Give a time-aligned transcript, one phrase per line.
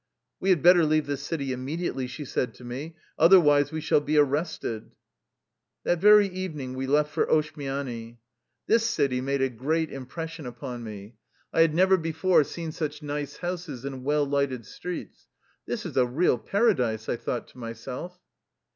[0.41, 4.17] "We had better leave this city immediately/' she said to me," otherwise we shall be
[4.17, 4.93] arrested."
[5.83, 8.17] That very evening we left for Oshmiany.
[8.65, 11.17] This city made a great impression upon me.
[11.53, 11.67] I 3 Policeman.
[11.67, 11.97] 32 THE LIFE STORY OF A RUSSIAN EXILE bad never
[12.41, 15.27] before seen such nice houses and well lighted streets.
[15.67, 18.19] "This is a real paradise," I thought to myself.